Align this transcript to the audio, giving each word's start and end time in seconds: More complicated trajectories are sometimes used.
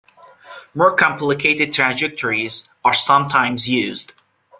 More 0.73 0.95
complicated 0.95 1.73
trajectories 1.73 2.67
are 2.83 2.91
sometimes 2.95 3.69
used. 3.69 4.13